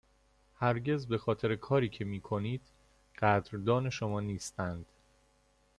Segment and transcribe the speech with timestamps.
[0.55, 2.61] هرگز بخاطر کاری که می کنید
[3.21, 4.85] قدردان شما نیستند.